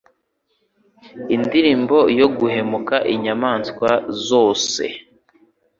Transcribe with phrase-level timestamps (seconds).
[1.35, 3.89] indirimbo yo guhumeka inyamaswa
[4.27, 4.83] zose